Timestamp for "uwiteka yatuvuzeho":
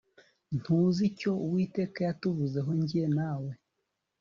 1.45-2.69